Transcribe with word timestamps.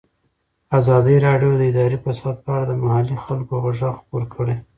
ازادي 0.79 1.15
راډیو 1.27 1.51
د 1.57 1.61
اداري 1.71 1.97
فساد 2.03 2.35
په 2.45 2.49
اړه 2.55 2.65
د 2.67 2.73
محلي 2.83 3.17
خلکو 3.25 3.53
غږ 3.63 3.81
خپور 3.99 4.23
کړی. 4.33 4.55